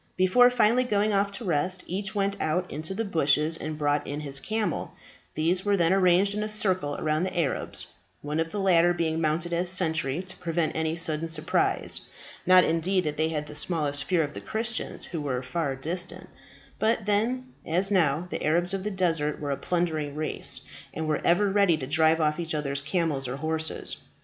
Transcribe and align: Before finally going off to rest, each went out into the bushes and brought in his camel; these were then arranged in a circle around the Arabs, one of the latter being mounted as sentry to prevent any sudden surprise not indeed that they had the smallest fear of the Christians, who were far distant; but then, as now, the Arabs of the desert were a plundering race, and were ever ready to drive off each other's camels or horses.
Before 0.17 0.49
finally 0.49 0.83
going 0.83 1.13
off 1.13 1.31
to 1.33 1.45
rest, 1.45 1.83
each 1.85 2.15
went 2.15 2.35
out 2.41 2.71
into 2.71 2.95
the 2.95 3.05
bushes 3.05 3.55
and 3.55 3.77
brought 3.77 4.07
in 4.07 4.21
his 4.21 4.39
camel; 4.39 4.95
these 5.35 5.63
were 5.63 5.77
then 5.77 5.93
arranged 5.93 6.33
in 6.33 6.41
a 6.41 6.49
circle 6.49 6.95
around 6.97 7.21
the 7.23 7.37
Arabs, 7.39 7.85
one 8.23 8.39
of 8.39 8.49
the 8.51 8.59
latter 8.59 8.95
being 8.95 9.21
mounted 9.21 9.53
as 9.53 9.69
sentry 9.69 10.23
to 10.23 10.35
prevent 10.37 10.75
any 10.75 10.95
sudden 10.95 11.29
surprise 11.29 12.09
not 12.47 12.63
indeed 12.63 13.03
that 13.03 13.15
they 13.15 13.29
had 13.29 13.45
the 13.45 13.53
smallest 13.53 14.05
fear 14.05 14.23
of 14.23 14.33
the 14.33 14.41
Christians, 14.41 15.05
who 15.05 15.21
were 15.21 15.43
far 15.43 15.75
distant; 15.75 16.29
but 16.79 17.05
then, 17.05 17.53
as 17.63 17.91
now, 17.91 18.27
the 18.31 18.43
Arabs 18.43 18.73
of 18.73 18.83
the 18.83 18.89
desert 18.89 19.39
were 19.39 19.51
a 19.51 19.55
plundering 19.55 20.15
race, 20.15 20.61
and 20.95 21.07
were 21.07 21.21
ever 21.23 21.47
ready 21.47 21.77
to 21.77 21.85
drive 21.85 22.19
off 22.19 22.39
each 22.39 22.55
other's 22.55 22.81
camels 22.81 23.27
or 23.27 23.35
horses. 23.37 23.97